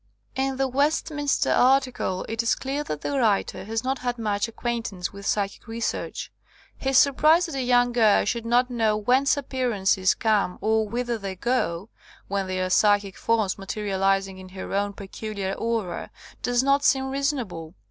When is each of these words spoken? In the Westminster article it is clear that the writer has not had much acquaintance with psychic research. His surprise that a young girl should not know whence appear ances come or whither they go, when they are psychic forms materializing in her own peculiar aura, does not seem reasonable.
In 0.35 0.57
the 0.57 0.67
Westminster 0.67 1.51
article 1.51 2.25
it 2.27 2.41
is 2.41 2.55
clear 2.55 2.83
that 2.85 3.01
the 3.01 3.19
writer 3.19 3.65
has 3.65 3.83
not 3.83 3.99
had 3.99 4.17
much 4.17 4.47
acquaintance 4.47 5.13
with 5.13 5.27
psychic 5.27 5.67
research. 5.67 6.31
His 6.75 6.97
surprise 6.97 7.45
that 7.45 7.53
a 7.53 7.61
young 7.61 7.91
girl 7.91 8.25
should 8.25 8.43
not 8.43 8.71
know 8.71 8.97
whence 8.97 9.37
appear 9.37 9.69
ances 9.69 10.17
come 10.17 10.57
or 10.59 10.89
whither 10.89 11.19
they 11.19 11.35
go, 11.35 11.89
when 12.27 12.47
they 12.47 12.59
are 12.59 12.71
psychic 12.71 13.15
forms 13.15 13.59
materializing 13.59 14.39
in 14.39 14.49
her 14.49 14.73
own 14.73 14.93
peculiar 14.93 15.53
aura, 15.53 16.09
does 16.41 16.63
not 16.63 16.83
seem 16.83 17.11
reasonable. 17.11 17.75